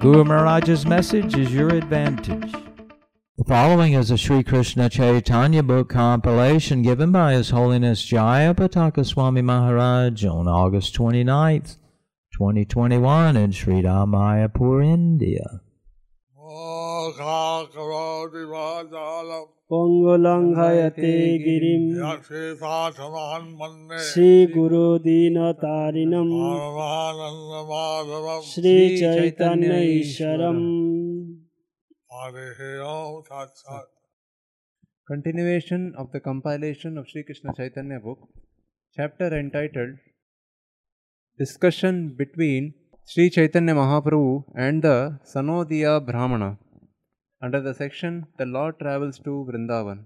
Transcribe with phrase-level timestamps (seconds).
[0.00, 2.52] Guru Maharaj's message is your advantage.
[3.36, 9.04] The following is a Sri Krishna Chaitanya book compilation given by His Holiness Jaya Pataka
[9.04, 11.78] Swami Maharaj on August 29th,
[12.32, 15.62] 2021 in Sri Mayapur, India.
[17.18, 21.12] शाखाकरोतिवाचालम् पङ्गुलङ्घयते
[21.44, 30.64] गिरिं यक्षेताथमान्मन्ये श्रीगुरुदीनतारिणम् परमानन्दमाधवम् Sri Chaitanya ईश्वरम्
[32.16, 32.48] हरे
[32.94, 33.90] ओम साक्षात्
[35.10, 38.18] Continuation of the compilation of Sri Krishna Chaitanya book,
[38.94, 39.96] chapter entitled
[41.38, 42.74] Discussion between
[43.06, 46.58] Sri Chaitanya Mahaprabhu and the Sanodiya Brahmana.
[47.41, 49.99] under the section The Lord Travels to Vrindavan.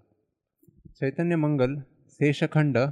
[0.99, 1.73] Chaitanya Mangal,
[2.17, 2.85] Seshakhanda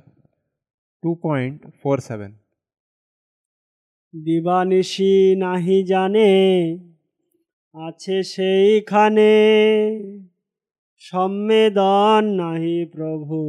[1.03, 2.33] 2.47
[4.14, 6.31] দিবানিশি নাহি জানে
[7.75, 9.31] আছে সেইখানে
[11.02, 13.39] সম্মেদন নাহি প্রভু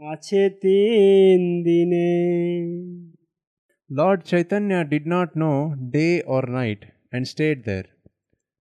[0.00, 2.12] আছে তিন দিনে
[3.90, 5.58] Lord Chaitanya did not know
[5.98, 6.82] day or night
[7.14, 7.88] and stayed there.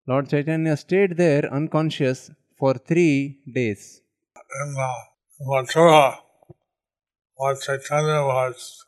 [0.10, 4.02] Lord Chaitanya stayed there unconscious for three days.
[4.60, 4.76] in
[5.50, 6.18] Mathura,
[7.40, 8.86] Lord Chaitanya was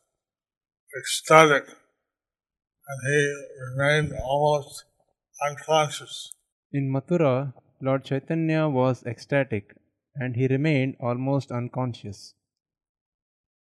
[0.97, 1.65] ecstatic
[2.87, 3.19] and he
[3.67, 4.85] remained almost
[5.47, 6.31] unconscious.
[6.73, 9.75] In Mathura, Lord Chaitanya was ecstatic
[10.15, 12.33] and he remained almost unconscious.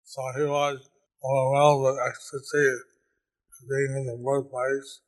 [0.03, 0.77] So he was
[1.25, 2.69] overwhelmed with ecstasy
[3.67, 5.01] being in the birthplace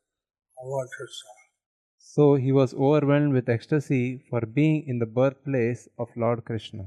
[0.58, 1.41] of Lord Krishna.
[2.14, 6.84] So he was overwhelmed with ecstasy for being in the birthplace of Lord Krishna.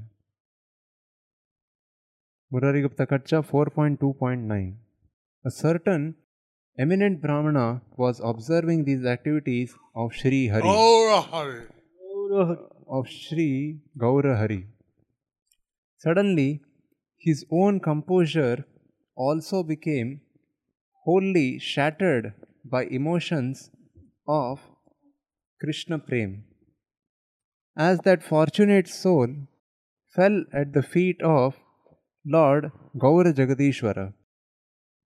[2.53, 4.75] Murarigupta Katcha 4.2.9
[5.43, 6.03] A certain
[6.77, 10.61] eminent Brahmana was observing these activities of Sri Hari.
[10.63, 11.65] Oh, Hari!
[12.87, 14.67] of Sri Gaura Hari.
[15.97, 16.61] Suddenly,
[17.17, 18.63] his own composure
[19.15, 20.21] also became
[21.03, 22.33] wholly shattered
[22.63, 23.71] by emotions
[24.27, 24.59] of
[25.61, 26.43] Krishna Prem.
[27.77, 29.27] As that fortunate soul
[30.13, 31.55] fell at the feet of
[32.25, 34.13] Lord Gaura Jagadishwara,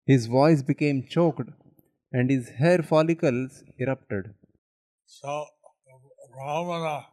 [0.07, 1.49] his voice became choked
[2.13, 4.35] and his hair follicles erupted.
[5.07, 5.47] So,
[6.35, 7.05] Ramana,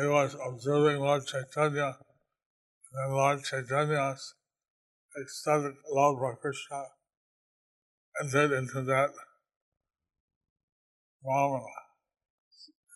[0.00, 4.34] he was observing Lord Chaitanya, and then Lord Chaitanya's
[5.20, 6.84] ecstatic love for Krishna
[8.20, 9.10] entered into that
[11.24, 11.64] Brahmana.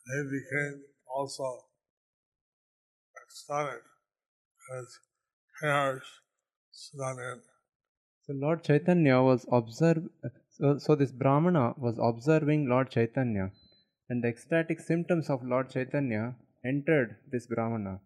[0.07, 0.83] He became
[1.15, 1.65] also
[3.23, 3.83] ecstatic,
[4.71, 4.99] his
[5.63, 6.03] hairs
[6.71, 7.41] stood in.
[8.25, 10.09] So Lord Chaitanya was observe.
[10.51, 13.53] So, so this Brahmana was observing Lord Chaitanya,
[14.09, 16.35] and the ecstatic symptoms of Lord Chaitanya
[16.65, 18.01] entered this Brahmana.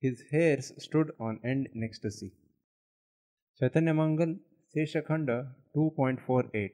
[0.00, 2.32] His hairs stood on end in ecstasy.
[3.58, 4.36] Chaitanya Mangal,
[4.74, 6.70] Seshakhanda 2.48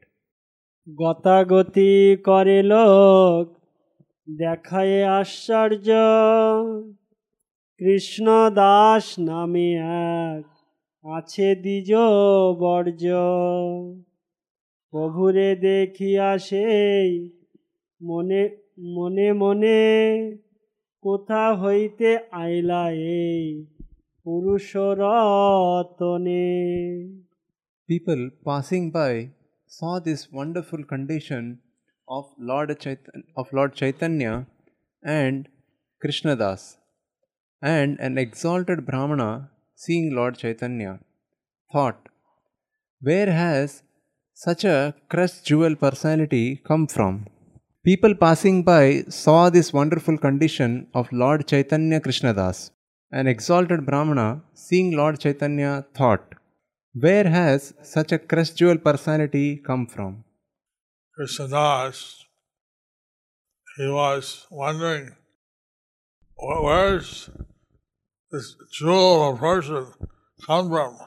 [0.91, 3.54] গতাগতি করে লোক,
[4.37, 5.93] দেখায় আশ্চর্য।
[7.78, 10.44] কৃষ্ণ দাস নামে এক,
[11.04, 11.94] আছে দ্বিজ
[12.59, 13.06] বর্জ।
[14.91, 17.31] প্রভুরে দেখিয়া সেই
[18.03, 19.81] মনে মনে মনে,
[21.03, 23.66] কোথা হইতে আইলা এই
[24.25, 25.03] পুরুষরতনে?
[27.88, 29.42] People passing by
[29.77, 31.44] saw this wonderful condition
[32.16, 32.71] of Lord,
[33.41, 34.47] of Lord Chaitanya
[35.02, 35.49] and
[36.05, 36.62] Krishnadas,
[37.62, 39.31] and an exalted Brahmana
[39.75, 40.93] seeing Lord Chaitanya
[41.73, 42.00] thought,
[43.00, 43.82] Where has
[44.35, 47.26] such a crest jewel personality come from?
[47.82, 48.85] People passing by
[49.23, 52.70] saw this wonderful condition of Lord Chaitanya Krishnadas.
[53.11, 56.26] An exalted Brahmana seeing Lord Chaitanya thought,
[56.94, 60.25] Where has such a crest jewel personality come from?
[61.19, 62.25] Krishnadas,
[63.77, 65.17] he was wondering,
[66.37, 67.31] "Wh- where's
[68.31, 69.87] this jewel of person
[70.47, 70.99] come from?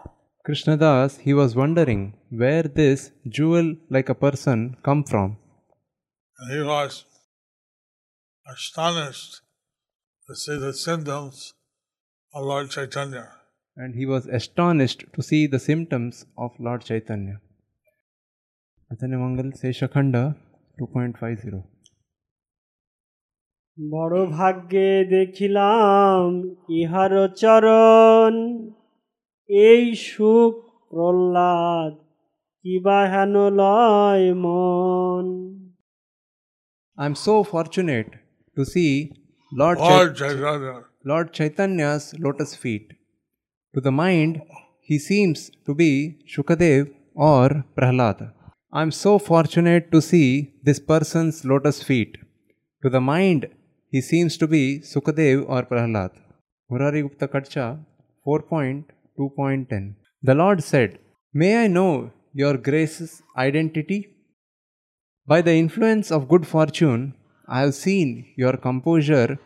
[0.48, 5.38] Krishnadas, he was wondering where this jewel like a person come from.
[6.40, 7.06] And he was
[8.48, 9.42] astonished
[10.28, 11.54] to see the symptoms
[12.34, 13.28] of Lord Chaitanya
[13.77, 17.37] And he was astonished to see the symptoms of Lord Chaitanya.
[18.89, 20.23] Chaitanya Mangal Seshakhanda
[20.79, 21.63] 2.50
[23.79, 26.21] বড় ভাগ্যে দেখিলাম
[26.79, 28.35] ইহার চরণ
[29.49, 30.55] এই সুখ
[30.91, 31.93] প্রহ্লাদ
[32.65, 35.27] কিবা হেন লয় মন
[36.99, 38.11] I'm so fortunate
[38.57, 38.93] to see
[39.53, 40.75] Lord, Chai- Lord Chaitanya.
[41.11, 42.87] Lord Chaitanya's lotus feet.
[43.76, 44.42] to the mind,
[44.90, 48.32] he seems to be Shukadev or Prahlad.
[48.72, 52.14] I am so fortunate to see this person's lotus feet.
[52.84, 53.48] To the mind,
[53.90, 56.14] he seems to be Sukadev or Prahlad.
[56.72, 57.68] Murari Gupta Katcha
[58.26, 61.00] 4.2.10 The Lord said,
[61.34, 64.00] May I know your grace's identity?
[65.28, 67.14] By the influence of good fortune,
[67.46, 69.38] I have seen your composure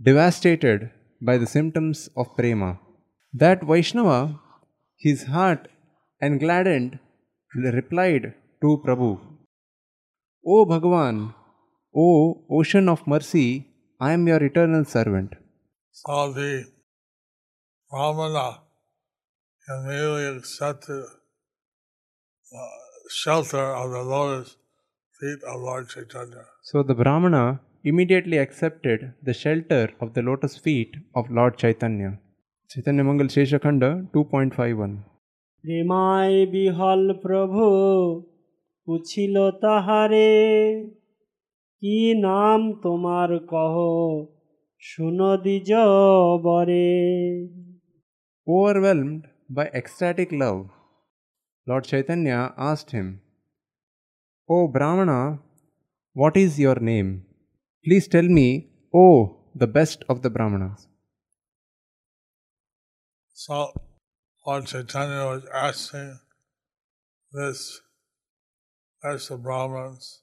[0.00, 2.78] devastated by the symptoms of prema.
[3.36, 4.38] That Vaishnava,
[4.96, 5.68] his heart
[6.22, 7.00] engladdened,
[7.56, 9.18] replied to Prabhu,
[10.46, 11.34] O Bhagavan,
[11.96, 13.66] O ocean of mercy,
[14.00, 15.34] I am your eternal servant.
[15.90, 16.66] So the
[20.36, 21.04] accepted
[22.52, 22.68] the
[23.10, 24.56] shelter of the lotus
[25.18, 26.44] feet of Lord Chaitanya.
[26.62, 32.20] So the Brahmana immediately accepted the shelter of the lotus feet of Lord Chaitanya.
[32.69, 34.91] Chaitanya Mangal Sheshakhanda 2.51
[35.63, 37.65] প্রেমায় বিহল প্রভু
[38.87, 40.31] পুছিল তাহারে
[41.81, 41.97] কি
[42.27, 43.75] নাম তোমার কহ
[44.81, 45.69] শুনো these
[46.45, 46.91] বরে
[48.47, 50.61] Overwhelmed by ecstatic love,
[51.67, 52.39] Lord Chaitanya
[52.69, 53.07] asked him,
[54.49, 55.19] O Brahmana,
[56.15, 57.09] what is your name?
[57.85, 58.47] Please tell me,
[58.93, 59.05] O
[59.55, 60.81] the best of the Brahmanas.
[63.36, 63.72] So
[64.46, 66.20] Lord Chaitanya was asking
[67.32, 67.80] this
[69.02, 70.20] as the Brahmins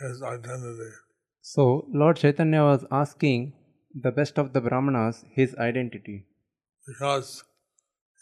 [0.00, 0.90] his identity.
[1.42, 3.52] So Lord Chaitanya was asking
[3.94, 6.24] the best of the Brahmanas his identity
[6.86, 7.44] because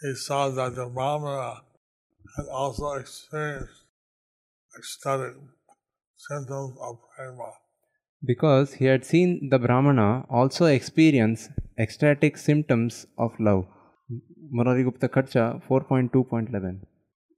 [0.03, 1.63] he saw that the Brahmana
[2.37, 3.85] had also experienced
[4.77, 5.37] ecstatic
[6.17, 7.53] symptoms of prema.
[8.25, 13.67] Because he had seen the Brahmana also experience ecstatic symptoms of love.
[14.51, 16.81] Murari Gupta Khatcha 4.2.11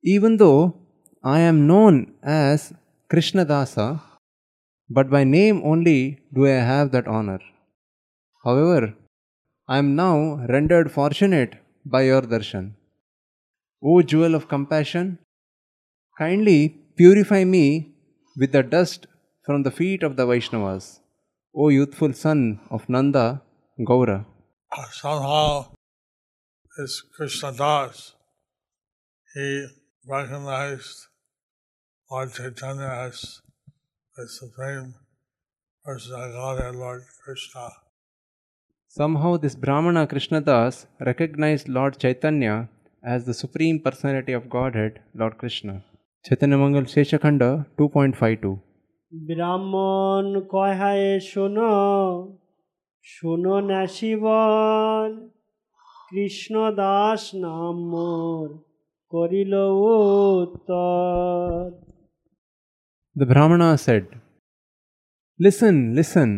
[0.02, 0.74] Even though
[1.22, 2.72] I am known as
[3.08, 4.00] Krishna Dasa,
[4.88, 7.40] but by name only do I have that honor.
[8.44, 8.94] However,
[9.68, 11.54] I am now rendered fortunate
[11.84, 12.72] by your darshan.
[13.82, 15.18] O jewel of compassion,
[16.18, 16.60] kindly
[16.96, 17.94] purify me
[18.36, 19.06] with the dust
[19.44, 21.00] from the feet of the Vaishnavas.
[21.54, 23.42] O youthful son of Nanda,
[23.78, 24.24] Gaura.
[24.72, 25.66] Ah, somehow,
[26.78, 28.14] this Krishna Das,
[29.34, 29.66] he
[30.08, 31.06] recognized
[32.10, 33.42] Lord Chaitanya as
[34.16, 34.94] the Supreme
[35.84, 37.68] Personality of Godhead, Lord Krishna.
[38.88, 42.68] Somehow, this Brahmana Krishna Das recognized Lord Chaitanya
[43.04, 45.82] as the Supreme Personality of Godhead, Lord Krishna.
[46.24, 48.60] Chaitanya Mangal Sheshakhanda 2.52
[49.11, 51.75] ব্রাহ্মণ কহায় শোনো
[53.05, 55.11] শোনো নাসিবল
[56.09, 58.47] কৃষ্ণ দাস নাম মোর
[59.13, 59.53] করিল
[60.35, 61.61] উত্তর
[63.15, 64.05] The Brahmana said,
[65.39, 66.29] Listen, listen,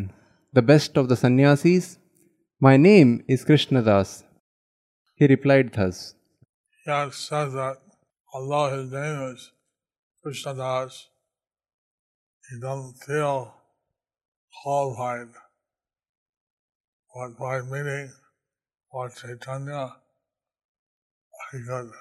[0.53, 1.85] the best of the sannyasis,
[2.61, 4.09] my name is Krishnadas.
[5.17, 6.15] He replied thus
[6.85, 7.77] He had said that
[8.33, 9.41] although his name is
[10.23, 10.53] Krishna
[12.43, 13.53] Das, he doesn't feel
[14.63, 15.27] qualified.
[17.15, 18.11] But by meeting
[18.93, 19.95] Lord Chaitanya,
[21.51, 21.91] he could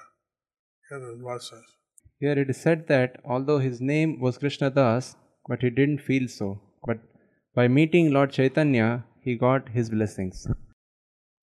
[0.89, 1.65] get his blessings.
[2.19, 5.15] Here it is said that although his name was Krishnadas,
[5.47, 6.61] but he didn't feel so.
[6.85, 6.97] But
[7.55, 10.47] by meeting Lord Chaitanya, he got his blessings.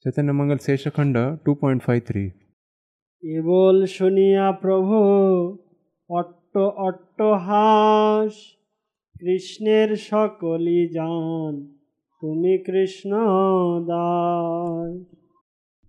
[0.02, 2.32] Chaitanya Mangal Seshakhanda 2.53
[3.20, 4.98] কেবল শুনিয়া প্রভু
[6.08, 8.56] অট্ট অট্টহাস
[9.20, 11.52] কৃষ্ণের সকলই জান
[12.20, 13.12] তুমি Krishna
[13.90, 14.92] Das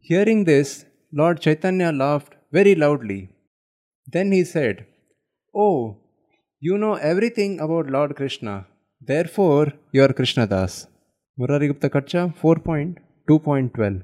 [0.09, 0.69] Hearing this,
[1.19, 3.21] Lord Chaitanya laughed very loudly.
[4.13, 4.75] Then he said,
[5.65, 5.79] Oh,
[6.65, 8.55] you know everything about Lord Krishna,
[9.11, 10.73] therefore you are Krishnadas.
[11.39, 14.03] Murari Gupta Katcha 4.2.12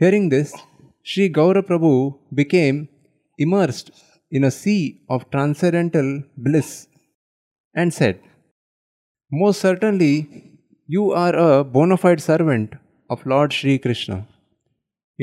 [0.00, 0.50] Hearing this,
[1.10, 1.96] Sri Gaura Prabhu
[2.40, 2.78] became
[3.44, 3.88] immersed
[4.36, 4.82] in a sea
[5.14, 6.08] of transcendental
[6.46, 6.70] bliss
[7.81, 8.19] and said,
[9.41, 10.13] Most certainly,
[10.95, 12.73] you are a bona fide servant
[13.09, 14.19] of Lord Sri Krishna.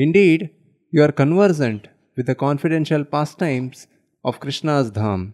[0.05, 0.49] Indeed,
[0.91, 3.87] you are conversant with the confidential pastimes
[4.23, 5.33] of Krishna's Dham.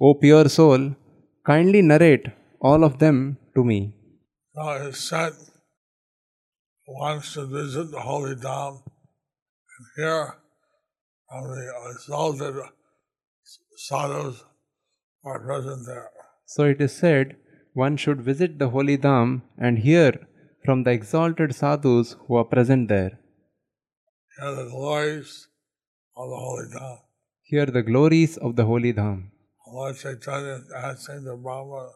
[0.00, 0.82] O pure soul,
[1.52, 2.26] kindly narrate
[2.60, 3.80] all of them to me.
[4.54, 5.32] Now it said
[6.88, 8.74] wants to visit the Holy Dham
[9.74, 10.34] and hear
[11.28, 12.54] from the exalted
[13.88, 14.44] sadhus
[15.24, 16.10] are present there.
[16.46, 17.36] So it is said,
[17.74, 20.12] one should visit the holy Dham and hear
[20.64, 23.18] from the exalted sadhus who are present there.
[24.38, 25.48] Hear the glories
[26.16, 26.98] of the Holy Dham.
[27.42, 29.30] Hear the glories of the holy Dham.
[29.72, 31.90] Lord Chaitanya is asking the Brahma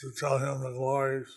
[0.00, 1.28] to tell him the glories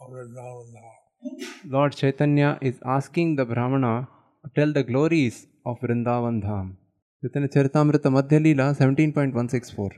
[0.00, 1.70] of the Dham.
[1.76, 4.08] Lord Chaitanya is asking the Brahmana
[4.44, 6.76] to tell the glories of Vrindavan Dham.
[7.22, 9.90] Chaitanya Charitamrita Madhya Leela 17.164.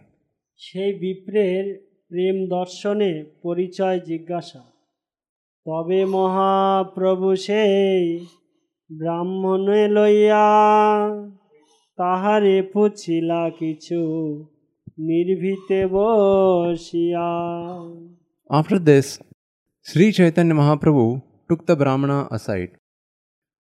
[0.59, 1.65] সেই বিপ্রের
[2.09, 4.63] প্রেম দর্শনে পরিচয় জিজ্ঞাসা
[5.67, 8.27] তবে মহাপ্রভু সেই
[8.91, 10.49] ব্রাহ্মণে লইয়া
[11.99, 14.01] তাহারে পুছিলা কিছু
[14.99, 17.29] নির্ভীতে বসিয়া?
[18.51, 19.21] After this
[19.85, 22.71] Shri Chaitanya Mahaprabhu took the Brahmin aside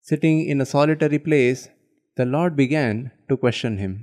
[0.02, 1.68] sitting in a solitary place
[2.16, 3.94] the Lord began to question him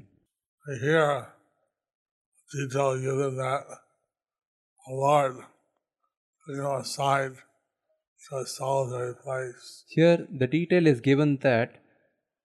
[2.55, 3.65] detail given that
[4.87, 5.35] the Lord
[6.47, 7.33] took him aside
[8.29, 9.85] to a solitary place.
[9.89, 11.77] Here, the detail is given that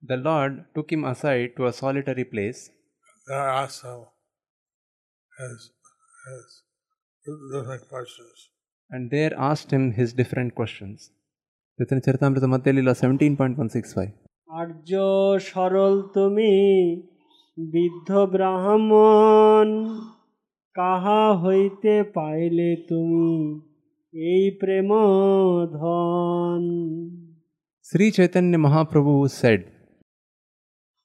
[0.02, 2.70] the Lord took him aside to a solitary place
[3.28, 4.02] There asked him
[5.40, 5.72] his,
[7.26, 8.50] his different questions.
[8.90, 11.10] and there asked him his different questions.
[11.80, 14.12] Chaitanya Charitamrita Madhya Leela 17.165.
[14.62, 14.92] আর্য
[15.52, 16.52] সরল তুমি
[17.58, 19.68] বৃদ্ধ ব্রাহ্মণ
[20.76, 23.30] কাহা হইতে পাইলে তুমি
[24.14, 24.90] এই প্রেম
[25.78, 26.64] ধন
[27.86, 29.62] Sri Chaitanya Mahaprabhu said,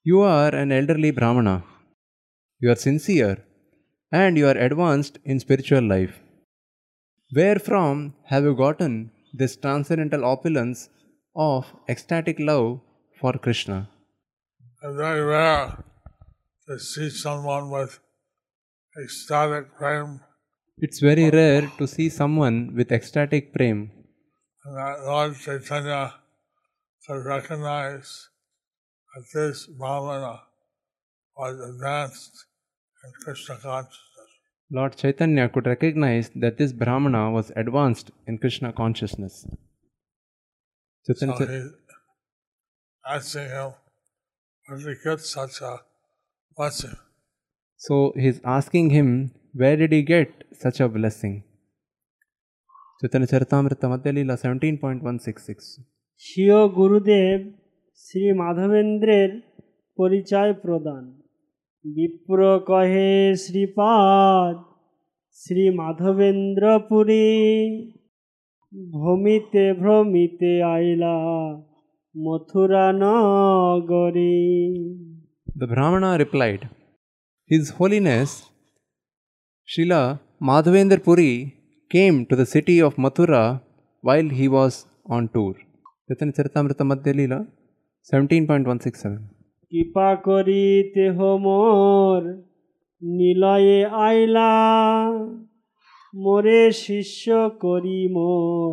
[0.07, 1.57] You are an elderly Brahmana.
[2.61, 3.37] You are sincere
[4.12, 6.15] and you are advanced in spiritual life.
[7.31, 10.88] Wherefrom have you gotten this transcendental opulence
[11.37, 12.81] of ecstatic love
[13.21, 13.79] for Krishna?
[14.83, 15.67] It's very rare
[16.67, 18.00] To see someone with
[19.01, 20.22] ecstatic prem
[20.77, 23.91] It's very rare to see someone with ecstatic prem
[24.65, 26.13] and that Lord Chaitanya
[27.05, 28.29] could recognize
[29.13, 30.41] that this Brahmana
[31.36, 32.46] was advanced
[33.03, 34.29] in Krishna consciousness.
[34.72, 39.46] Lord Chaitanya could recognize that this Brahmana was advanced in Krishna consciousness.
[41.05, 41.72] Chaitanya So he's
[43.05, 43.74] asking him,
[44.70, 45.82] did he get such a
[46.58, 46.96] blessing?
[47.82, 51.44] So he's asking him, where did he get such a blessing?
[53.02, 55.80] Chaitanya Charitamrita Madhya Leela 17.166.
[56.22, 57.40] স্বীয় গুরুদেব
[58.00, 59.30] শ্রী মাধবেন্দ্রের
[59.98, 61.04] পরিচয় প্রদান
[61.86, 64.56] বিপ্র কহে শ্রীপাদ
[65.38, 67.30] শ্রী মাধবেন্দ্রপুরী
[68.94, 71.18] ভ্রমিতে ভ্রমিতে আইলা
[72.16, 74.42] মথুরা নগরী
[75.57, 76.69] The Brahmana replied,
[77.50, 78.50] His Holiness
[79.69, 81.33] Srila Madhavendra Puri
[81.91, 83.61] came to the city of Mathura
[84.05, 85.55] while he was on tour.
[86.09, 87.41] Chaitanya Charitamrita Madhya Leela
[88.12, 89.19] 17.167.
[89.73, 92.19] কৃপা করি তেহ মোর
[93.03, 94.53] নিলয়ে আইলা
[96.15, 97.25] মোরে শিষ্য
[97.65, 98.73] করি মোর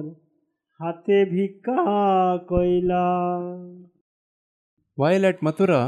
[0.80, 1.82] হাতে ভিক্ষা
[2.52, 3.08] কইলা
[4.98, 5.82] While at Mathura,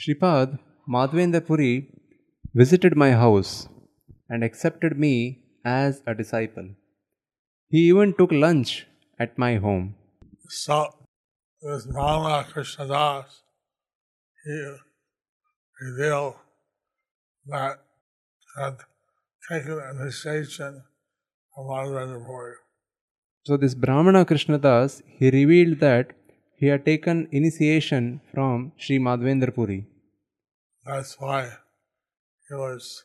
[0.00, 1.88] Shripad Madhavendra Puri
[2.54, 3.68] visited my house
[4.28, 6.68] and accepted me as a disciple.
[7.68, 8.86] He even took lunch
[9.18, 9.96] at my home.
[10.48, 10.94] So
[11.60, 13.40] this Brahmana Krishnadas,
[14.44, 14.76] he
[15.80, 16.34] revealed
[17.46, 17.78] that
[18.56, 18.76] had
[19.50, 20.82] taken initiation
[21.52, 22.54] from Madhavendra Puri.
[23.46, 26.12] So, this Brahmana Krishnadas, he revealed that
[26.57, 29.79] he had taken initiation from Sri Madhavendra Puri.
[30.85, 31.41] That's why
[32.49, 33.03] he was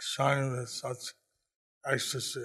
[0.00, 1.02] shining with such
[1.84, 2.44] ecstasy.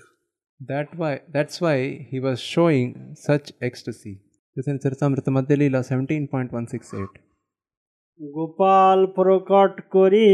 [0.59, 4.19] That why, that's why he was showing such ecstasy.
[4.55, 7.09] This is in Charitamrita Madhya Leela 17.168.
[8.19, 10.29] Gopal প্রকট করি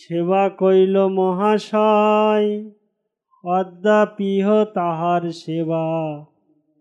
[0.00, 2.50] সেবা কইল মহাশয়
[3.56, 5.84] অদ্যাপিহ তাহার সেবা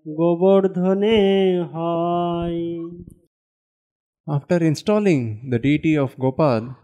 [0.07, 2.54] Govardhane Hai.
[4.26, 6.75] After installing the deity of Gopal,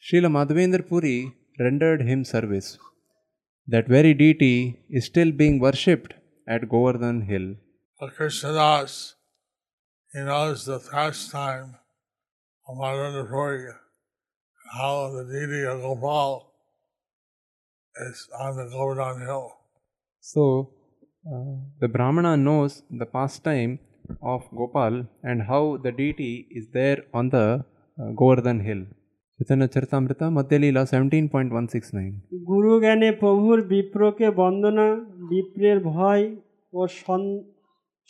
[0.00, 2.78] Srila Madhavendra Puri rendered him service.
[3.66, 6.14] That very deity is still being worshipped
[6.46, 7.56] at Govardhan Hill.
[7.98, 9.14] For Krishnadas,
[10.12, 11.74] he knows the pastime
[12.68, 13.72] of Madhavendra Puri,
[14.74, 16.52] how the deity of Gopal
[17.96, 19.56] is on the Govardhan Hill.
[20.20, 20.70] So,
[21.24, 23.78] the Brahmana knows the pastime
[24.22, 27.64] of Gopal and how the deity is there on the
[27.98, 28.82] uh, Govardhan Hill.
[29.38, 32.12] Chaitanya Charitamrita, Madhya Leela 17.169.
[32.46, 34.86] গুরু জ্ঞানে প্রভুর বিপ্রকে বন্দনা
[35.30, 36.24] বিপ্রের ভয়
[36.72, 37.44] ও সন-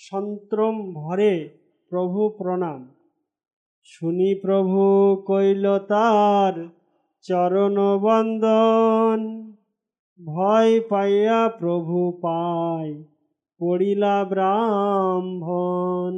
[0.00, 1.34] সন্ত্রম ভরে
[1.92, 2.80] প্রভু প্রণাম
[3.86, 4.80] শুনি প্রভু
[5.26, 6.54] কইল তার
[7.24, 9.18] চরণ বন্দন
[10.27, 12.91] ভয় পাইয়া প্রভু পায়
[13.59, 16.15] পড়িলা ব্রাহ্মণ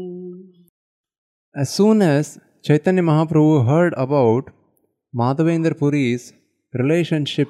[1.62, 2.26] As soon as
[2.66, 4.44] Chaitanya Mahaprabhu heard about
[5.20, 6.24] Madhavendra Puri's
[6.82, 7.50] relationship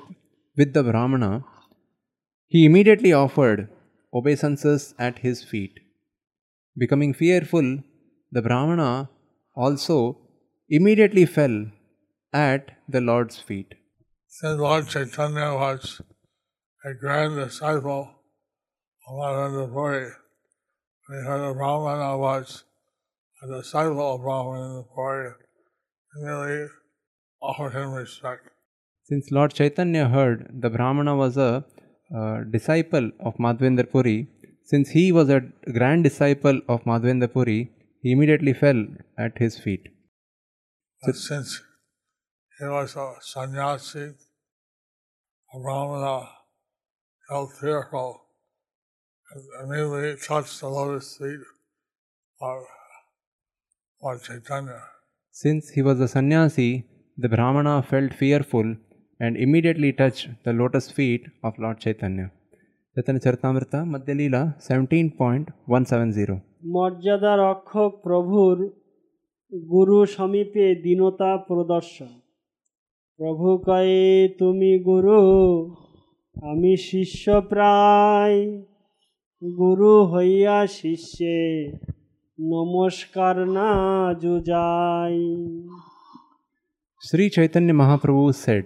[0.58, 1.34] with the Brahmana,
[2.54, 3.60] he immediately offered
[4.18, 5.76] obeisances at his feet.
[6.82, 7.68] Becoming fearful,
[8.36, 8.92] the Brahmana
[9.64, 9.98] also
[10.78, 11.58] immediately fell
[12.52, 13.70] at the Lord's feet.
[14.38, 15.82] Since Lord Chaitanya was
[16.89, 18.03] a grand disciple
[19.09, 20.11] of Madhavendra Puri,
[21.07, 22.63] when he heard the Brahmana was
[23.43, 25.33] a disciple of Brahmana Puri,
[26.15, 26.69] he merely
[27.43, 28.51] offered him respect.
[29.03, 31.65] Since Lord Chaitanya heard the Brahmana was a
[32.17, 34.29] uh, disciple of Madhavendra Puri,
[34.65, 35.41] since he was a
[35.73, 38.87] grand disciple of Madhavendra Puri, he immediately fell
[39.19, 39.89] at his feet.
[41.05, 41.63] But since
[42.61, 44.13] he was a sannyasi,
[45.53, 46.29] a Brahmana
[47.30, 48.12] felt fearful
[49.32, 51.44] and immediately touched the lotus feet
[52.42, 52.58] of
[54.02, 54.82] Lord Chaitanya.
[55.32, 56.86] Since he was a sannyasi,
[57.18, 58.76] the Brahmana felt fearful
[59.20, 62.32] and immediately touched the lotus feet of Lord Chaitanya.
[62.96, 66.42] Chaitanya Charitamrita, Madhya Leela 17.170.
[66.76, 68.58] মর্যাদা রক্ষক প্রভুর
[69.72, 72.12] গুরু সমীপে দীনতা প্রদর্শন
[73.20, 74.04] প্রভু কয়ে
[74.40, 75.20] তুমি গুরু
[76.50, 78.40] আমি শিষ্য প্রায়
[79.60, 81.40] গুরু হইয়া শিষ্যে
[82.54, 83.72] নমস্কার না
[84.24, 85.18] যুজাই
[87.08, 88.66] Sri Chaitanya Mahaprabhu said,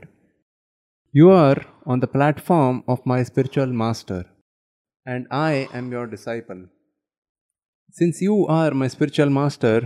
[1.13, 4.21] You are on the platform of my spiritual master,
[5.06, 6.62] and I am your disciple.
[7.99, 9.78] Since you are my spiritual master,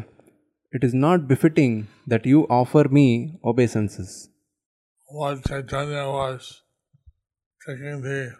[0.72, 1.74] it is not befitting
[2.08, 3.08] that you offer me
[3.44, 4.30] obeisances.
[5.12, 6.42] Lord Chaitanya was
[7.66, 8.33] taking the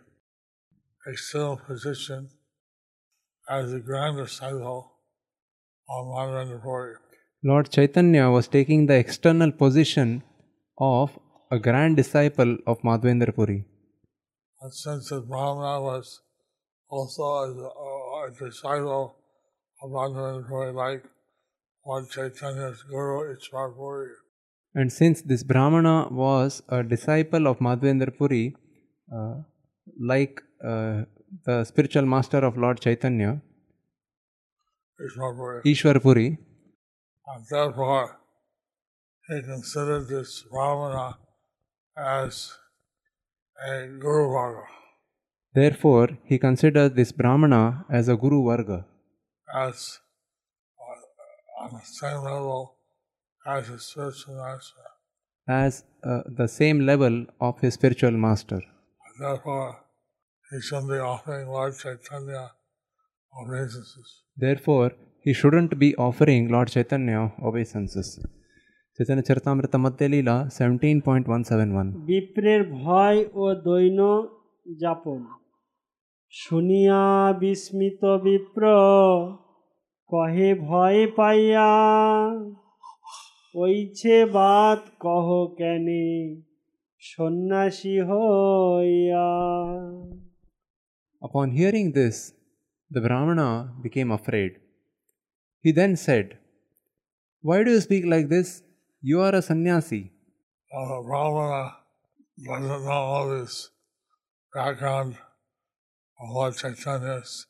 [1.06, 2.28] external position
[3.48, 4.92] as the grand disciple
[5.88, 6.94] of Madhavendra Puri.
[7.42, 10.22] Lord Chaitanya was taking the external position
[10.78, 11.18] of
[11.50, 13.64] a grand disciple of Madhavendra Puri.
[14.60, 16.20] And since the Brahmana was
[16.88, 19.16] also a, a, a disciple
[19.82, 21.04] of Madhavendra Puri, like
[21.87, 24.10] Lord Chaitanya's Guru Ishwar Puri,
[24.74, 28.56] And since this Brahmana was a disciple of Madhavendra Puri,
[30.01, 31.05] like uh,
[31.45, 33.40] the spiritual master of Lord Chaitanya,
[35.64, 36.38] Ishwar Puri,
[37.27, 38.19] and therefore
[39.29, 41.19] he considered this Brahmana
[41.97, 42.53] as
[43.67, 44.67] a Guru Varga,
[45.55, 48.87] therefore he considered this Brahmana as a Guru Varga,
[49.55, 50.01] as
[50.81, 52.77] uh, on the same level
[53.47, 54.83] as his spiritual master.
[55.47, 58.61] as uh, the same level of his spiritual master.
[59.16, 59.77] Therefore,
[60.50, 62.50] he should be offering Lord Chaitanya
[63.33, 64.22] obeisances.
[64.37, 68.18] Therefore, he shouldn't be offering Lord Chaitanya obeisances.
[68.98, 71.87] Chaitanya Charitamrita Madhya Leela 17.171.
[72.11, 74.00] বিপ্রের ভয় ও দৈন
[74.83, 75.20] যাপন
[76.33, 77.03] শুনিয়া
[77.42, 78.62] বিস্মিত বিপ্র
[80.11, 81.70] কহে ভয় পাইয়া
[83.55, 86.07] ওইছে বাত কহ কেনে
[87.12, 89.30] সন্ন্যাসী হইয়া
[91.28, 92.17] Upon hearing this,
[92.93, 93.49] the Brahmana
[93.86, 94.52] became afraid.
[95.63, 96.28] He then said,
[97.41, 98.63] Why do you speak like this?
[99.02, 100.12] You are a sannyasi.
[100.71, 101.62] Now, the Brahmana
[102.47, 103.69] doesn't know all this
[104.54, 105.15] background
[106.21, 107.45] of Lord Chaitanya's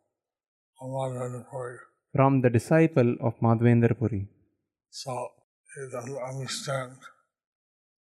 [2.14, 4.28] from the disciple of Madhavendra Puri.
[4.90, 5.12] So
[5.74, 6.92] he doesn't understand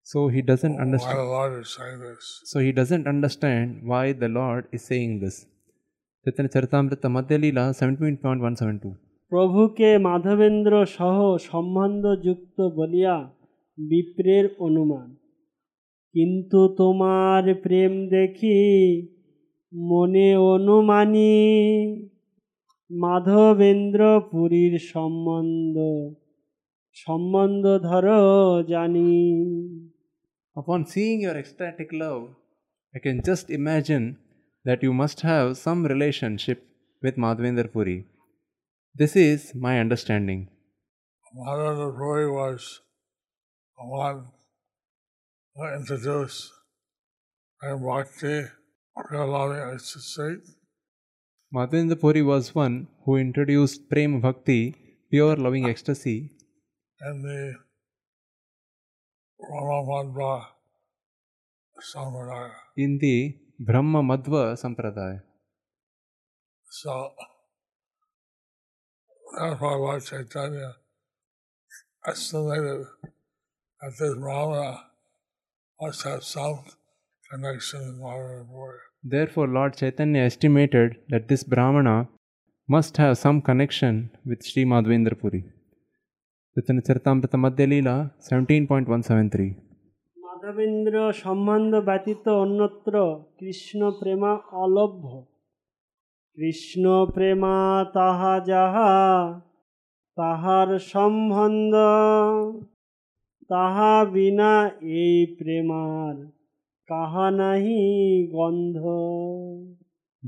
[0.04, 1.24] So he doesn't why the.
[1.24, 2.42] Lord is saying this.
[2.46, 5.46] So he doesn't understand why the Lord is saying this.
[6.26, 8.96] Chaitanya Charitamrita Madhya Leela 17.172.
[9.32, 11.18] প্রভুকে মাধবেন্দ্র সহ
[11.50, 13.16] সম্বন্ধযুক্ত বলিয়া
[13.78, 15.08] বিপ্রের অনুমান
[16.16, 18.60] কিন্তু তোমার প্রেম দেখি
[19.74, 21.36] মনে অনুমানী
[22.91, 25.77] মাধবেন্দ্র পুরীর সম্বন্ধ
[27.03, 28.23] সম্বন্ধ ধরো
[28.73, 29.13] জানি
[30.61, 32.23] Upon seeing your ecstatic love,
[32.97, 34.05] I can just imagine
[34.67, 36.59] that you must have some relationship
[37.03, 37.99] with Madhavendra Puri.
[38.95, 40.41] This is my understanding.
[41.39, 42.61] Madhavendra Puri was
[43.79, 44.21] the one
[45.55, 46.41] who introduced
[47.59, 48.37] Prem Bhakti,
[49.09, 50.31] pure loving ecstasy,
[51.54, 54.76] Madhavendra Puri was one who introduced Prem Bhakti,
[55.10, 56.32] pure loving ecstasy,
[57.02, 57.56] in the
[59.40, 60.48] Brahma
[61.80, 62.52] Sampradaya.
[62.76, 65.22] in the Brahma Madhva Sampradaya.
[66.70, 67.14] So
[69.40, 70.74] therefore Lord Chaitanya
[72.06, 72.88] estimated
[73.80, 74.84] that this Brahmana
[75.80, 76.60] must have some
[77.32, 78.87] connection with Madhavendra Puri.
[79.04, 82.10] Therefore, Lord Chaitanya estimated that this Brahmana
[82.70, 85.42] must have some connection with Sri Madhavendra Puri.
[86.56, 89.56] Chaitanya Charitamrita Madhya Leela 17.173.
[90.18, 92.94] Madhavendra সম্বন্ধ ব্যতীত অন্যত্র
[93.40, 94.32] কৃষ্ণ প্রেমা
[94.64, 95.06] অলভ্য
[96.38, 96.84] কৃষ্ণ
[97.16, 97.58] প্রেমা
[97.94, 98.94] তাহা যাহা
[100.18, 101.74] তাহার সম্বন্ধ
[103.50, 104.52] তাহা বিনা
[105.00, 106.16] এই প্রেমার
[106.91, 107.81] কাহা নাহি
[108.37, 108.79] গন্ধ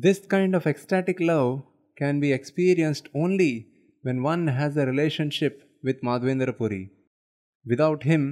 [0.05, 1.53] This kind of ecstatic love
[2.01, 3.53] can be experienced only
[4.05, 5.55] when one has a relationship
[5.87, 6.83] with Madhavendra Puri.
[7.71, 8.23] Without him,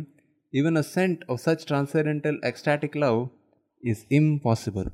[0.59, 3.31] even a scent of such transcendental ecstatic love
[3.83, 4.89] is impossible.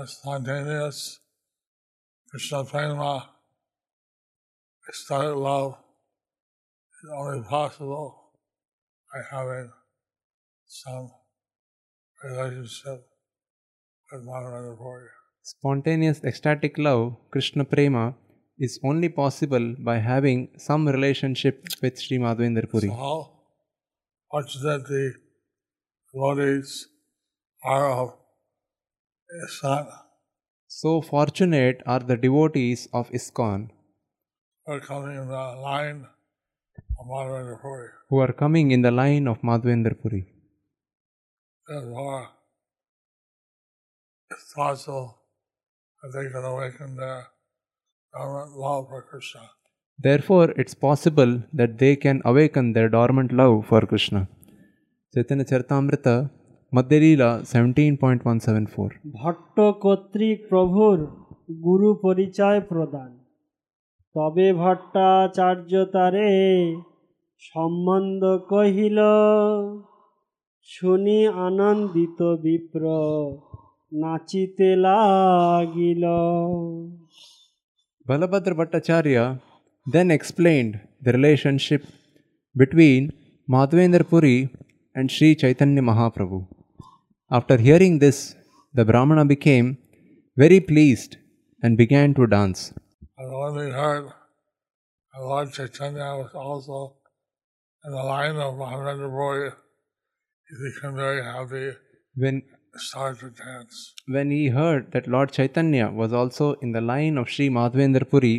[0.00, 0.98] A spontaneous
[2.30, 3.12] Krishna Prema
[4.88, 5.72] ecstatic love
[7.02, 8.32] is only possible
[9.12, 9.70] by having
[10.66, 11.10] some
[12.23, 13.07] relationship
[14.11, 15.07] with Madhavendra Puri.
[15.43, 18.13] Spontaneous ecstatic love, Krishna Prema,
[18.59, 22.89] is only possible by having some relationship with Sri Madhavendra Puri.
[22.89, 23.31] So how
[24.33, 25.13] much that the
[26.13, 26.87] devotees
[27.63, 28.13] are of
[29.45, 29.87] ISKCON
[30.67, 33.69] So fortunate are the devotees of ISKCON
[34.65, 35.15] who are coming
[38.71, 40.30] in the line of Madhavendra Puri.
[41.71, 42.27] Who are
[44.53, 45.11] line of Madhavendra Puri.
[45.29, 47.29] Therefore, it's possible that they can awaken their
[48.13, 49.49] dormant love for Krishna.
[49.99, 54.27] Therefore, it's possible that they can awaken their dormant love for Krishna.
[55.13, 56.29] Chaitanya Charitamrita,
[56.73, 58.89] Madhya Leela 17.174.
[59.23, 60.97] Bhatt কর্তৃক প্রভুর
[61.63, 63.11] গুরু পরিচয় প্রদান
[64.15, 66.29] তবে ভট্টাচার্য তারে
[67.39, 68.99] সম্বন্ধ কহিল
[70.74, 72.82] শুনি আনন্দিত বিপ্র
[74.02, 76.04] নাচিতে লাগিল
[78.08, 79.24] Balabhadra Bhattacharya
[79.94, 80.74] then explained
[81.04, 81.82] the relationship
[82.56, 83.02] between
[83.54, 84.38] Madhavendra Puri
[84.96, 86.38] and Sri Chaitanya Mahaprabhu.
[87.30, 88.18] After hearing this,
[88.74, 89.78] the Brahmana became
[90.42, 91.12] very pleased
[91.62, 92.60] and began to dance.
[93.18, 94.04] And when we heard
[95.12, 96.78] that Lord Chaitanya was also
[97.84, 99.50] in the line of Mahavendra Puri,
[100.51, 101.67] he became very happy
[102.15, 102.37] When,
[102.75, 103.75] started to dance.
[104.07, 108.35] when he heard that Lord Chaitanya was also in the line of Sri Madhavendra Puri,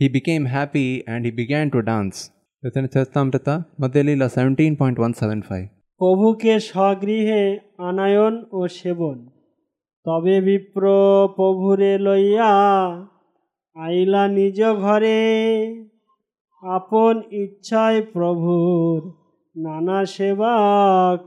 [0.00, 2.30] he became happy and he began to dance.
[2.62, 5.64] Chaitanya Charitamrita, Madhya Leela 17.175.
[6.00, 7.42] প্রভুকে স্বগৃহে
[7.88, 9.18] anion ও সেবন
[10.06, 10.82] তবে বিপ্র
[11.36, 12.52] প্রভুরে লইয়া
[13.76, 15.20] আইলা নিজ ঘরে
[16.62, 18.98] আপন ইচ্ছায় প্রভুর
[19.65, 20.53] নানা সেবা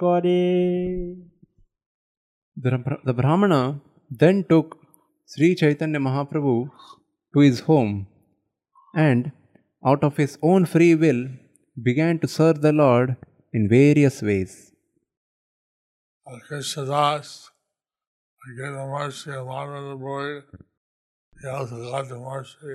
[0.02, 0.42] করে
[2.56, 2.70] The,
[3.08, 3.60] the Brahmana
[4.20, 4.68] then took
[5.30, 6.56] Sri Chaitanya Mahaprabhu
[7.32, 8.06] to his home
[8.94, 9.32] and,
[9.90, 11.22] out of his own free will,
[11.88, 13.16] began to serve the Lord
[13.56, 14.72] in various ways.
[16.26, 17.50] And Krishna Das,
[18.50, 20.42] again the mercy of Mahavendra Puri,
[21.40, 22.74] he also got the mercy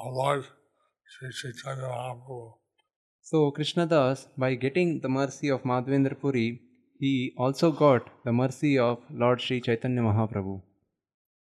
[0.00, 0.44] of Lord
[1.12, 2.40] Sri Chaitanya Mahaprabhu.
[3.27, 6.61] So, Krishnadas, by getting the mercy of Madhavendra Puri,
[6.99, 10.61] he also got the mercy of Lord Sri Chaitanya Mahaprabhu.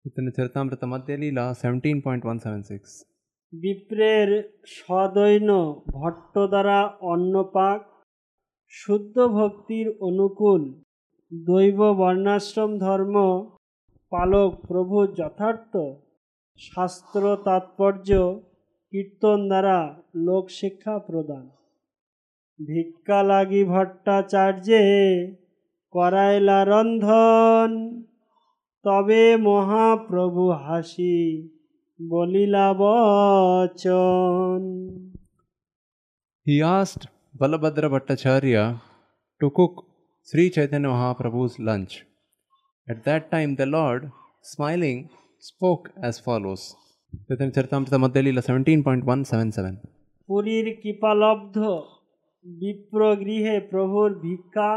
[0.05, 3.05] Chaitanya Charitamrita Madhya Leela 17.176.
[3.53, 4.29] বিপ্রের
[4.75, 5.49] সদৈন
[5.95, 6.79] ভট্ট দ্বারা
[7.11, 7.79] অন্নপাক
[8.73, 10.61] শুদ্ধ ভক্তির অনুকূল
[11.31, 13.15] দৈব বর্ণাশ্রম ধর্ম
[14.11, 15.73] পালক প্রভু যথার্থ
[16.59, 18.09] শাস্ত্র তাৎপর্য
[18.92, 19.78] কীর্তন দ্বারা
[20.26, 21.44] লোকশিক্ষা প্রদান
[22.58, 24.84] ভিক্ষা লাগি ভট্টাচার্যে
[25.94, 27.70] করাইলা রন্ধন
[28.84, 31.18] তবে মহাপ্রভু হাসি
[32.00, 34.62] বলিলা বচন
[36.46, 37.04] He asked
[37.40, 38.64] Balabhadra Bhattacharya
[39.40, 39.74] to cook
[40.28, 41.92] Sri Chaitanya Mahaprabhu's lunch.
[42.88, 44.02] At that time, the Lord,
[44.42, 44.98] smiling,
[45.40, 46.62] spoke as follows.
[47.27, 47.49] প্রথম
[48.47, 49.75] seventeen point one seven seven
[50.29, 51.57] পুরীর কৃপালব্ধ
[52.45, 54.71] বিপ্র গৃহে প্রভুর ভিক্ষা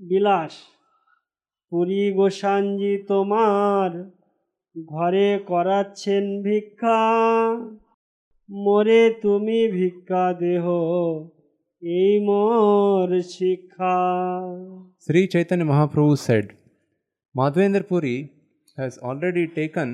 [0.00, 0.54] বিলাস।
[1.72, 3.90] পুরী গোসাঞ্জি তোমার
[4.76, 7.00] ঘরে করাচ্ছেন ভিক্ষা।
[8.48, 10.64] মোরে তুমি ভিক্ষা দেহ
[11.82, 13.96] এই মোর শিক্ষা।
[15.00, 16.46] Shri Chaitanya Mahaprabhu said
[17.34, 18.16] Madhavendra Puri
[18.78, 19.88] has already taken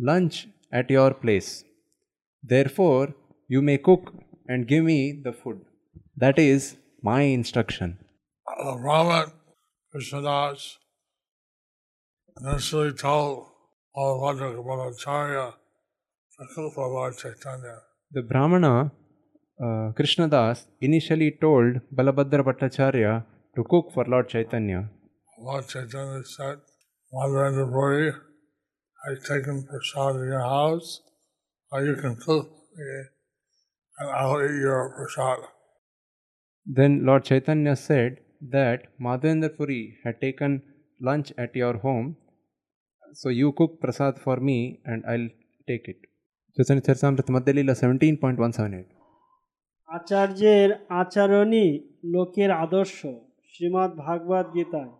[0.00, 1.64] lunch at your place.
[2.42, 3.14] Therefore,
[3.48, 4.14] you may cook
[4.48, 5.60] and give me the food.
[6.16, 7.98] That is my instruction.
[8.46, 9.32] The Brahman
[9.94, 10.76] Krishnadas
[12.40, 13.46] initially told
[13.96, 15.52] Balabhadra Bhattacharya
[16.38, 17.78] to cook for Lord Chaitanya.
[18.12, 18.92] The Brahmana
[19.60, 23.24] uh, Krishnadas initially told Balabhadra Bhattacharya
[23.56, 24.88] to cook for Lord Chaitanya.
[25.38, 26.58] Lord Chaitanya said,
[27.12, 28.12] Madhavendra Puri,
[29.05, 31.01] I've taken prasad in your house,
[31.71, 32.87] or you can cook me,
[33.99, 35.39] and I'll eat your prasad.
[36.65, 40.63] Then Lord Chaitanya said that Madhavendra Puri had taken
[40.99, 42.17] lunch at your home,
[43.13, 45.29] so you cook prasad for me and I'll
[45.67, 45.97] take it.
[46.57, 48.85] Chaitanya Charitamrita Madhya Leela 17.178.
[49.87, 50.69] আচার্যের
[51.01, 51.69] আচরণই
[52.13, 52.97] লোকের আদর্শ
[53.51, 54.91] শ্রীমদ্ ভাগবত গীতায়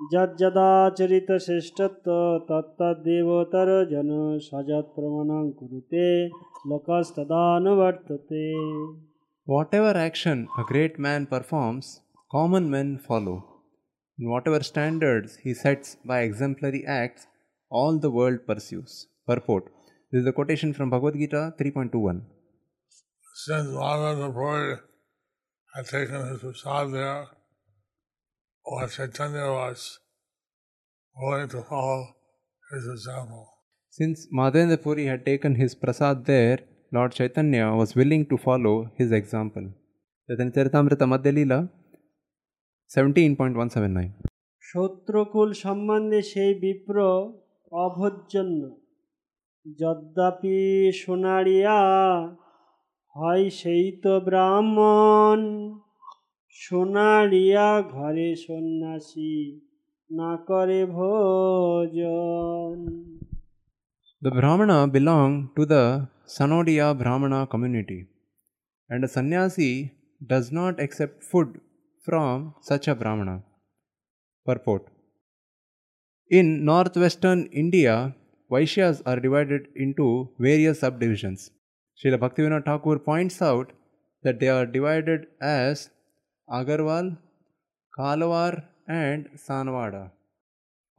[0.00, 2.10] जज्जदाचरित श्रेष्ठत्व
[2.48, 4.10] तत्तदेवतर जन
[4.42, 6.10] सजत प्रमाणं कुरुते
[6.70, 8.42] लोकस्तदानुवर्तते
[9.46, 11.88] whatever action a great man performs
[12.30, 13.34] common man follow
[14.18, 17.26] in ever standards he sets by exemplary acts
[17.72, 18.94] all the world pursues
[19.28, 19.64] purport
[20.12, 22.20] this the quotation from Bhagavad Gita 3.21
[23.40, 24.86] sense वाला the prophet
[25.72, 27.37] has taken his prasad there
[28.67, 29.99] Lord Chaitanya was
[31.15, 31.99] willing to follow
[32.71, 33.43] his example.
[33.89, 36.59] Since Madhavendra Puri had taken his prasad there,
[36.91, 39.65] Lord Chaitanya was willing to follow his example.
[40.27, 41.59] Chaitanya Charitamrita Madhya Leela
[42.91, 44.11] 17.179.
[44.61, 46.97] শত্রুকুল সম্বন্ধে সেই বিপ্র
[47.83, 48.61] অভোজ্যন্য
[49.65, 50.59] যদ্যাপি
[51.01, 51.79] সোনারিয়া
[53.15, 55.39] হয় সেই তো ব্রাহ্মণ
[56.61, 59.33] সোনারিয়া ঘরে সন্ন্যাসী
[60.19, 62.77] না করে ভোজন
[64.25, 65.85] The Brahmana belonged to the
[66.35, 67.99] Sanodiya Brahmana community,
[68.91, 69.71] and a sannyasi
[70.31, 71.49] does not accept food
[72.05, 72.35] from
[72.69, 73.35] such a Brahmana.
[74.47, 74.83] Purport
[76.39, 77.95] In northwestern India,
[78.53, 80.07] Vaishyas are divided into
[80.47, 81.41] various subdivisions.
[81.99, 83.67] Srila Bhaktivinoda Thakur points out
[84.25, 85.89] that they are divided as
[86.50, 87.16] Agarwal,
[87.96, 90.10] Kalwar, and Sanwada.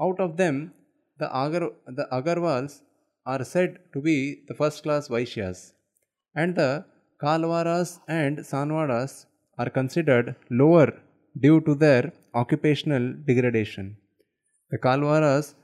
[0.02, 0.74] Out of them,
[1.18, 2.82] the, Agar, the Agarwals
[3.26, 5.74] are said to be the first class Vaishyas,
[6.36, 6.86] and the
[7.22, 9.26] Kalwaras and Sanwadas
[9.58, 10.94] are considered lower
[11.38, 13.98] due to their occupational degradation.
[14.72, 15.56] The Kalwaras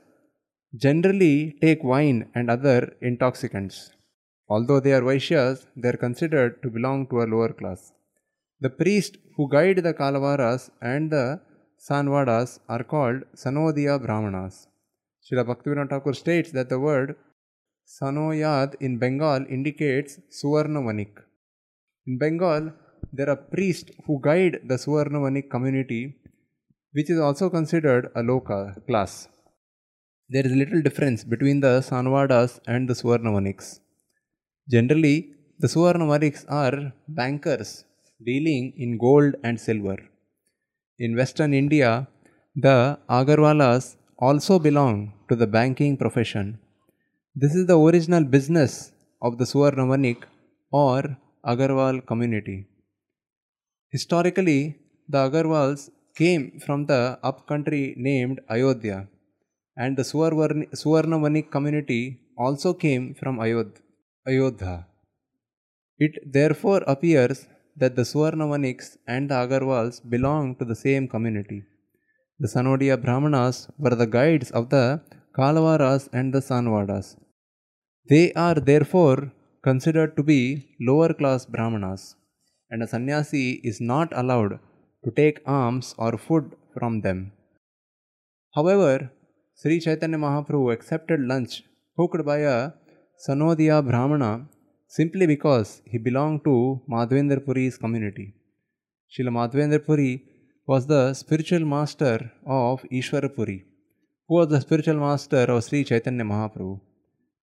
[0.76, 3.92] generally take wine and other intoxicants.
[4.48, 7.92] Although they are Vaishyas, they are considered to belong to a lower class.
[8.58, 11.40] The priests who guide the Kalavaras and the
[11.78, 14.66] Sanvadas are called Sanodiya Brahmanas.
[15.24, 17.16] Srila Bhaktivinoda Thakur states that the word
[17.86, 21.22] Sanoyad in Bengal indicates Suvarnavanik.
[22.06, 22.72] In Bengal,
[23.12, 26.16] there are priests who guide the Suvarnavanik community,
[26.92, 29.28] which is also considered a low class.
[30.30, 33.80] There is little difference between the Sanvadas and the Suvarnavaniks.
[34.70, 37.84] Generally, the Suvarnavaniks are bankers
[38.24, 39.98] dealing in gold and silver.
[40.98, 42.06] In western India,
[42.54, 46.58] the Agarwalas also belong to the banking profession.
[47.34, 50.24] This is the original business of the Suvarnavanik
[50.70, 52.66] or Agarwal community.
[53.90, 54.76] Historically,
[55.08, 59.08] the Agarwals came from the upcountry named Ayodhya,
[59.76, 63.80] and the Suvarnavanik community also came from Ayodh-
[64.24, 64.86] Ayodhya.
[65.98, 67.48] It therefore appears
[67.80, 71.62] that the Suvarnavaniks and the Agarwals belong to the same community.
[72.38, 75.00] The Sanodiya Brahmanas were the guides of the
[75.36, 77.16] Kalavaras and the Sanvadas.
[78.10, 79.32] They are therefore
[79.68, 80.40] considered to be
[80.88, 82.02] lower class Brahmanas,
[82.70, 84.52] and a sannyasi is not allowed
[85.04, 87.18] to take alms or food from them.
[88.56, 89.10] However,
[89.60, 91.54] Sri Chaitanya Mahaprabhu accepted lunch
[91.98, 92.58] cooked by a
[93.24, 94.32] Sanodiya Brahmana
[94.88, 98.34] simply because he belonged to Madhvendra Puri's community.
[99.12, 100.22] Srila Madhvendra Puri
[100.66, 103.64] was the spiritual master of Ishwarapuri,
[104.28, 106.80] who was the spiritual master of Sri Chaitanya Mahaprabhu.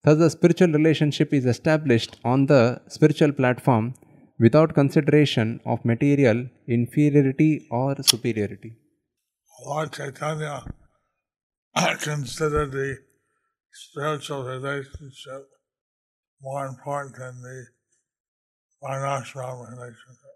[0.04, 3.94] Thus, the spiritual relationship is established on the spiritual platform
[4.40, 8.74] without consideration of material inferiority or superiority.
[9.66, 10.66] Lord Chaitanya
[12.02, 12.98] considered the
[13.72, 15.48] spiritual relationship
[16.44, 17.66] more important than the
[18.84, 20.34] Varnashrama relationship.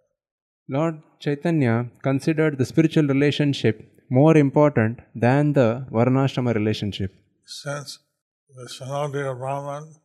[0.70, 3.76] Lord Chaitanya considered the spiritual relationship
[4.10, 7.13] more important than the Varnashrama relationship.
[7.46, 8.00] Since
[8.56, 9.96] the Sanodiya Brahman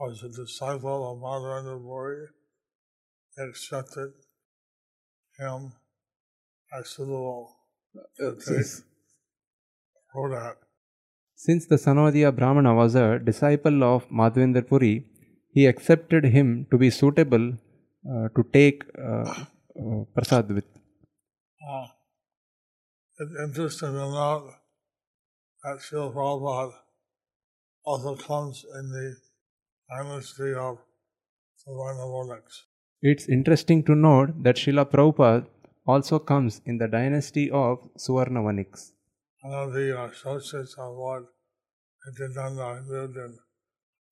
[0.00, 2.26] was a disciple of Madhavendra Puri,
[3.36, 4.12] he accepted
[5.38, 5.72] him
[6.78, 7.56] as suitable
[8.18, 8.82] to take Since,
[10.12, 10.56] for that.
[11.44, 15.04] Since the Sanodiya Brahmana was a disciple of Madhvendra Puri,
[15.54, 17.52] he accepted him to be suitable
[18.12, 20.64] uh, to take uh, uh, prasad with.
[21.68, 21.86] Uh,
[23.20, 24.50] it's interesting to note
[25.62, 26.72] that Srila Prabhupada
[27.84, 29.16] also comes in the
[29.90, 30.78] dynasty of
[31.64, 32.62] the Varnavonics.
[33.00, 35.46] It's interesting to note that Srila Prabhupada
[35.86, 38.90] also comes in the dynasty of Suvarnavaniks.
[39.48, 41.24] One of the uh, associates of Lord
[42.04, 43.38] Nityananda lived in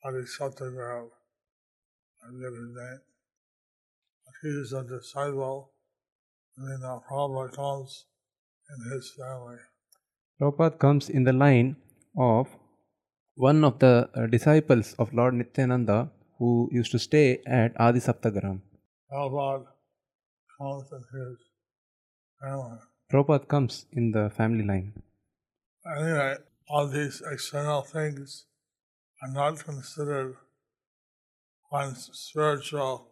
[0.02, 1.02] Bodhisattva I
[2.26, 3.00] forget his name.
[4.40, 5.72] He is a disciple,
[6.56, 8.06] and then uh, Prabhupada comes
[8.70, 9.58] in his family.
[10.40, 11.76] Prabhupada comes in the line
[12.16, 12.48] of
[13.34, 18.62] one of the uh, disciples of Lord Nityananda who used to stay at Adi Saptagram.
[19.12, 19.66] Prabhupada
[20.58, 21.36] comes in his
[22.40, 22.78] family.
[23.12, 24.94] Prabhupada comes in the family line.
[25.94, 26.36] Anyway,
[26.68, 28.46] all these external things
[29.22, 30.36] are not considered
[31.70, 33.08] one's spiritual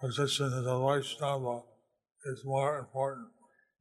[0.00, 1.62] position as a Vaishnava
[2.24, 3.28] is more important.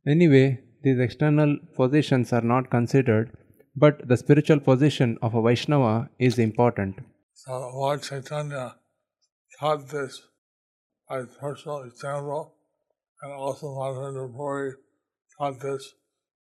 [0.08, 3.32] Anyway, these external positions are not considered,
[3.76, 6.96] but the spiritual position of a Vaishnava is important.
[7.34, 8.76] So Lord Chaitanya
[9.60, 10.22] taught this
[11.08, 12.56] by personal example,
[13.22, 14.74] and also Madhavendra Puri
[15.38, 15.94] taught this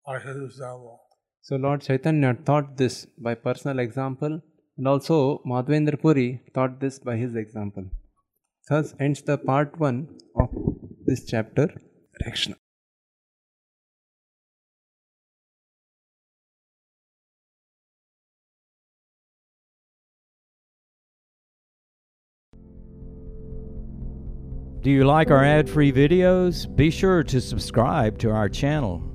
[0.05, 1.04] by his example.
[1.47, 4.41] So, Lord Chaitanya taught this by personal example,
[4.77, 7.85] and also Madhvendra Puri taught this by his example.
[8.67, 10.49] Thus ends the part 1 of
[11.05, 11.69] this chapter.
[12.23, 12.55] Hare
[24.81, 26.75] Do you like our ad free videos?
[26.75, 29.14] Be sure to subscribe to our channel.